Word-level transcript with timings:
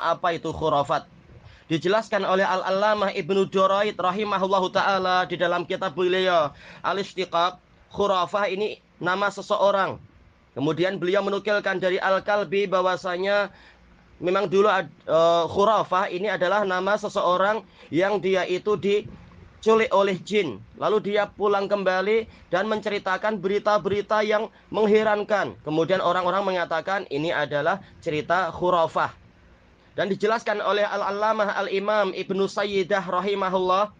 Apa 0.00 0.34
itu 0.34 0.50
khurafat? 0.50 1.04
Dijelaskan 1.68 2.24
oleh 2.24 2.48
Al-Allamah 2.48 3.12
Ibnu 3.12 3.44
Duraid 3.44 4.00
rahimahullahu 4.00 4.72
taala 4.72 5.28
di 5.28 5.36
dalam 5.36 5.68
kitab 5.68 5.92
beliau 5.92 6.48
Al-Istiqaq 6.80 7.60
khurafah 7.92 8.48
ini 8.48 8.80
nama 8.96 9.28
seseorang. 9.28 10.00
Kemudian 10.56 10.96
beliau 10.96 11.20
menukilkan 11.20 11.76
dari 11.76 12.00
Al-Kalbi 12.00 12.64
bahwasanya 12.72 13.52
memang 14.16 14.48
dulu 14.48 14.64
uh, 14.72 15.44
khurafah 15.44 16.08
ini 16.08 16.32
adalah 16.32 16.64
nama 16.64 16.96
seseorang 16.96 17.60
yang 17.92 18.16
dia 18.16 18.48
itu 18.48 18.72
diculik 18.80 19.92
oleh 19.92 20.16
jin. 20.24 20.64
Lalu 20.80 21.12
dia 21.12 21.28
pulang 21.28 21.68
kembali 21.68 22.48
dan 22.48 22.64
menceritakan 22.64 23.44
berita-berita 23.44 24.24
yang 24.24 24.48
mengherankan. 24.72 25.52
Kemudian 25.68 26.00
orang-orang 26.00 26.48
mengatakan 26.48 27.04
ini 27.12 27.28
adalah 27.28 27.84
cerita 28.00 28.48
khurafah 28.56 29.27
dan 29.98 30.06
dijelaskan 30.06 30.62
oleh 30.62 30.86
Al-Allamah 30.86 31.58
Al-Imam 31.58 32.14
Ibnu 32.14 32.46
Sayyidah 32.46 33.02
rahimahullah 33.02 33.90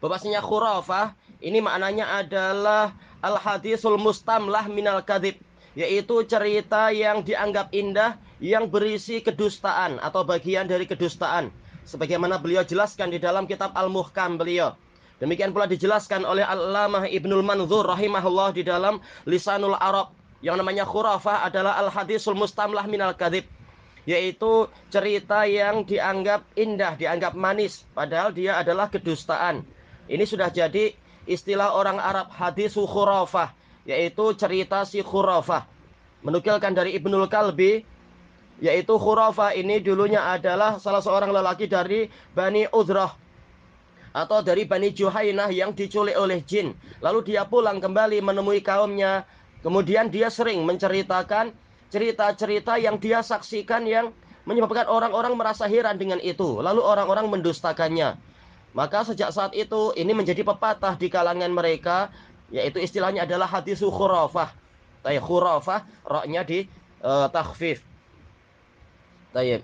bahwasanya 0.00 0.40
khurafah 0.40 1.12
ini 1.44 1.60
maknanya 1.60 2.08
adalah 2.24 2.96
al-hadisul 3.20 4.00
mustamlah 4.00 4.64
minal 4.72 5.04
kadhib 5.04 5.36
yaitu 5.76 6.24
cerita 6.24 6.88
yang 6.96 7.20
dianggap 7.20 7.68
indah 7.76 8.16
yang 8.40 8.72
berisi 8.72 9.20
kedustaan 9.20 10.00
atau 10.00 10.24
bagian 10.24 10.64
dari 10.64 10.88
kedustaan. 10.88 11.52
Sebagaimana 11.84 12.40
beliau 12.40 12.64
jelaskan 12.64 13.12
di 13.12 13.20
dalam 13.20 13.44
kitab 13.44 13.76
Al-Muhkam 13.76 14.40
beliau. 14.40 14.72
Demikian 15.20 15.52
pula 15.52 15.68
dijelaskan 15.68 16.24
oleh 16.24 16.40
Al-Allamah 16.40 17.04
Ibnul 17.04 17.44
Manzur 17.44 17.84
rahimahullah 17.84 18.56
di 18.56 18.64
dalam 18.64 18.96
Lisanul 19.28 19.76
Arab 19.76 20.16
yang 20.40 20.56
namanya 20.56 20.88
khurafah 20.88 21.44
adalah 21.44 21.76
al-hadisul 21.84 22.32
mustamlah 22.32 22.88
minal 22.88 23.12
kadhib 23.12 23.44
yaitu 24.08 24.68
cerita 24.88 25.44
yang 25.44 25.84
dianggap 25.84 26.44
indah, 26.56 26.96
dianggap 26.96 27.36
manis, 27.36 27.84
padahal 27.92 28.32
dia 28.32 28.56
adalah 28.60 28.88
kedustaan. 28.88 29.64
Ini 30.08 30.24
sudah 30.24 30.48
jadi 30.48 30.92
istilah 31.28 31.76
orang 31.76 32.00
Arab 32.00 32.32
hadis 32.32 32.74
khurafah, 32.74 33.52
yaitu 33.84 34.32
cerita 34.36 34.82
si 34.88 35.04
khurafah. 35.04 35.68
Menukilkan 36.20 36.76
dari 36.76 36.96
Ibnul 36.96 37.28
Kalbi, 37.28 37.84
yaitu 38.60 38.94
khurafah 39.00 39.56
ini 39.56 39.80
dulunya 39.80 40.20
adalah 40.20 40.76
salah 40.76 41.00
seorang 41.00 41.32
lelaki 41.32 41.64
dari 41.64 42.12
Bani 42.36 42.68
Udrah 42.72 43.16
atau 44.10 44.42
dari 44.42 44.66
Bani 44.66 44.90
Juhainah 44.90 45.48
yang 45.54 45.72
diculik 45.72 46.18
oleh 46.18 46.42
jin. 46.44 46.74
Lalu 47.00 47.32
dia 47.34 47.46
pulang 47.46 47.78
kembali 47.78 48.20
menemui 48.20 48.60
kaumnya. 48.60 49.24
Kemudian 49.60 50.08
dia 50.08 50.32
sering 50.32 50.64
menceritakan 50.64 51.52
cerita-cerita 51.90 52.78
yang 52.78 52.96
dia 52.96 53.20
saksikan 53.20 53.84
yang 53.84 54.14
menyebabkan 54.48 54.88
orang-orang 54.88 55.36
merasa 55.36 55.66
heran 55.66 55.98
dengan 56.00 56.18
itu. 56.22 56.62
Lalu 56.62 56.80
orang-orang 56.80 57.28
mendustakannya. 57.28 58.16
Maka 58.70 59.02
sejak 59.02 59.34
saat 59.34 59.52
itu 59.52 59.90
ini 59.98 60.14
menjadi 60.14 60.46
pepatah 60.46 60.94
di 60.94 61.10
kalangan 61.10 61.50
mereka 61.50 62.08
yaitu 62.50 62.82
istilahnya 62.82 63.26
adalah 63.26 63.46
hadis 63.46 63.82
khurafah. 63.82 64.54
Tayyib 65.02 65.22
khurafah 65.26 65.86
roknya 66.06 66.46
di 66.46 66.66
uh, 67.02 67.26
takhfif. 67.30 67.82
Tayyib. 69.34 69.62